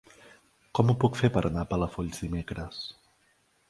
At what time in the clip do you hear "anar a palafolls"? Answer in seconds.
1.51-2.27